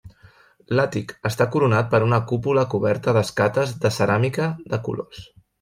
L'àtic 0.77 1.13
està 1.31 1.47
coronat 1.57 1.91
per 1.93 2.01
una 2.07 2.19
cúpula 2.33 2.65
coberta 2.73 3.15
d'escates 3.19 3.77
de 3.85 3.95
ceràmica 3.99 4.49
de 4.73 4.85
colors. 4.89 5.25